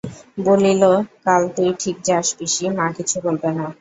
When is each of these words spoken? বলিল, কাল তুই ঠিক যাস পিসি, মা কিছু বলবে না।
বলিল, 0.45 0.83
কাল 1.25 1.41
তুই 1.55 1.69
ঠিক 1.81 1.95
যাস 2.07 2.27
পিসি, 2.37 2.65
মা 2.77 2.85
কিছু 2.97 3.17
বলবে 3.25 3.49
না। 3.57 3.65